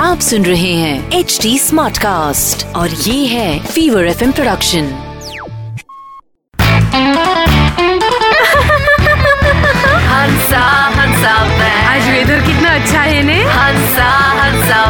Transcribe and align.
आप 0.00 0.18
सुन 0.22 0.44
रहे 0.44 0.72
हैं 0.72 1.10
एच 1.12 1.38
डी 1.42 1.58
स्मार्ट 1.58 1.98
कास्ट 1.98 2.66
और 2.66 2.90
ये 2.90 3.26
है 3.26 3.66
फीवर 3.66 4.06
एफएम 4.06 4.32
प्रोडक्शन 4.32 4.84
हंसा 10.10 10.62
हंसा 10.96 11.34
आज 11.90 12.08
वेदर 12.10 12.40
कितना 12.46 12.74
अच्छा 12.74 13.00
है 13.00 13.22
ने? 13.22 13.42
हंसा 13.42 14.10
हंसा 14.40 14.84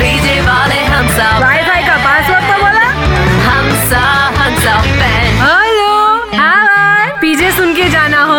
डीजे 0.00 0.40
वाले 0.40 0.80
हंसा 0.84 1.38
वाईफाई 1.38 1.82
का 1.82 1.96
पासवर्ड 1.96 2.44
तो 2.44 2.56
बोला? 2.64 2.88
हंसा 3.50 4.04
हंसा 4.38 4.80
हेलो 5.44 5.94
पीजे 7.20 7.50
सुन 7.52 7.74
के 7.74 7.88
जाना 7.90 8.22
हो। 8.22 8.35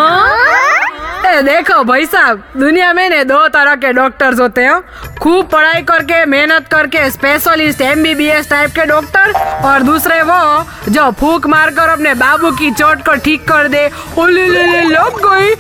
ए, 1.38 1.42
देखो 1.42 1.84
भाई 1.84 2.06
साहब 2.06 2.44
दुनिया 2.58 2.92
में 2.94 3.10
ने 3.10 3.24
दो 3.24 3.48
तरह 3.48 3.76
के 3.76 3.92
डॉक्टर्स 3.94 4.40
होते 4.40 4.62
हैं 4.64 4.80
खूब 5.22 5.48
पढ़ाई 5.52 5.82
करके 5.90 6.24
मेहनत 6.26 6.68
करके 6.72 7.10
स्पेशलिस्ट 7.12 7.82
एमबीबीएस 7.82 8.50
टाइप 8.50 8.72
के 8.76 8.86
डॉक्टर 8.86 9.32
और 9.68 9.84
दूसरे 9.84 10.22
वो 10.30 10.92
जो 10.92 11.10
फूक 11.20 11.48
मारकर 11.48 11.90
अपने 11.90 12.14
बाबू 12.24 12.52
की 12.58 12.72
चोट 12.72 13.06
को 13.06 13.16
ठीक 13.26 13.48
कर 13.48 13.68
दे 13.68 13.88
लग 14.18 15.20
गई 15.26 15.56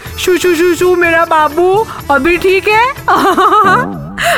मेरा 0.96 1.26
बाबू 1.26 1.70
अभी 2.12 2.38
ठीक 2.48 2.68
है 2.68 2.86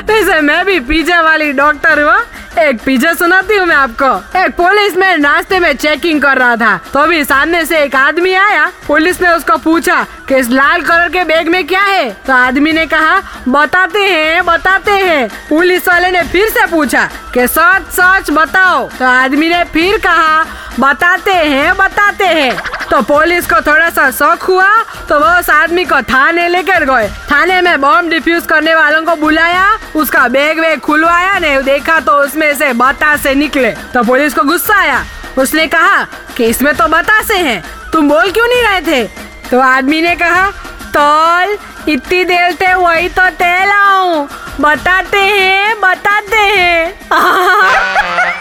वैसे 0.07 0.39
मैं 0.41 0.65
भी 0.65 0.79
पीछे 0.87 1.21
वाली 1.21 1.51
डॉक्टर 1.53 2.01
हुआ 2.01 2.19
एक 2.57 2.81
पीछे 2.85 3.13
सुनाती 3.13 3.55
हूँ 3.55 3.65
मैं 3.65 3.75
आपको। 3.75 4.39
एक 4.39 4.55
पुलिस 4.55 4.95
में 4.97 5.17
नाश्ते 5.17 5.59
में 5.59 5.77
चेकिंग 5.77 6.21
कर 6.21 6.37
रहा 6.37 6.55
था। 6.55 6.79
तो 6.93 6.99
अभी 6.99 7.23
सामने 7.23 7.65
से 7.65 7.77
एक 7.77 7.95
आदमी 7.95 8.33
आया। 8.33 8.65
पुलिस 8.87 9.21
ने 9.21 9.29
उसको 9.29 9.57
पूछा 9.57 10.05
कि 10.27 10.35
इस 10.35 10.49
लाल 10.49 10.81
कलर 10.81 11.09
के 11.09 11.23
बैग 11.23 11.47
में 11.47 11.67
क्या 11.67 11.81
है? 11.81 12.09
तो 12.27 12.33
आदमी 12.33 12.71
ने 12.73 12.85
कहा, 12.85 13.21
बताते 13.47 13.99
हैं 13.99 14.45
बताते 14.45 14.91
हैं। 14.91 15.27
पुलिस 15.49 15.87
वाले 15.87 16.11
ने 16.11 16.23
फिर 16.23 16.49
से 16.49 16.65
पूछा 16.65 17.09
कि 17.33 17.47
सच 17.47 17.91
सच 17.91 18.31
बताओ। 18.31 18.89
तो 18.89 19.05
आदमी 19.05 19.49
ने 19.49 19.63
फिर 19.63 19.97
कहा 19.97 20.45
बताते 20.79 21.31
हैं 21.31 21.77
बताते 21.77 22.25
हैं। 22.25 22.57
तो 22.91 23.01
पुलिस 23.01 23.45
को 23.45 23.61
थोड़ा 23.61 23.89
सा 23.89 24.11
शौक 24.11 24.41
हुआ 24.41 24.83
तो 25.09 25.19
वो 25.19 25.39
उस 25.39 25.49
आदमी 25.49 25.85
को 25.85 26.01
थाने 26.01 26.47
लेकर 26.47 26.85
गए। 26.85 27.09
थाने 27.31 27.61
में 27.61 27.81
बॉम्ब 27.81 28.09
डिफ्यूज 28.09 28.45
करने 28.45 28.75
वालों 28.75 29.03
को 29.03 29.15
बुलाया, 29.15 29.79
उसका 29.95 30.27
बैग 30.27 30.59
वैग 30.59 30.79
खुलवाया, 30.79 31.39
ने 31.39 31.61
देखा 31.61 31.99
तो 31.99 32.11
उसमें 32.11 32.55
से 32.55 32.73
बतासे 32.73 33.35
निकले। 33.35 33.71
तो 33.71 34.03
पुलिस 34.03 34.33
को 34.33 34.43
गुस्सा 34.43 34.75
आया। 34.75 35.03
उसने 35.37 35.67
कहा, 35.67 36.03
कि 36.37 36.45
इसमें 36.45 36.75
तो 36.75 36.87
बतासे 36.87 37.37
हैं, 37.37 37.63
तुम 37.93 38.09
बोल 38.09 38.31
क्यों 38.31 38.47
नहीं 38.47 38.63
रहे 38.63 38.81
थे? 38.81 39.07
तो 39.51 39.59
आदमी 39.59 40.01
ने 40.01 40.15
कहा, 40.15 40.51
तोल, 40.97 41.57
इतनी 41.89 42.23
देर 42.23 42.53
थे 42.53 42.73
वही 42.73 43.09
तो 43.09 43.29
तेल 43.29 43.69
आऊँ। 43.69 44.29
बताते 44.61 45.19
हैं 45.19 45.81
बताते 45.81 46.37
हैं। 46.37 46.99